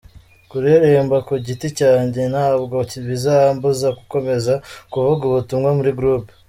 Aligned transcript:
Kuririmba 0.49 1.17
ku 1.27 1.33
giti 1.45 1.67
cyanjye 1.79 2.21
ntabwo 2.33 2.75
bizambuza 3.07 3.87
gukomeza 3.97 4.53
kuvuga 4.91 5.21
ubutumwa 5.29 5.69
muri 5.77 5.91
group. 5.99 6.25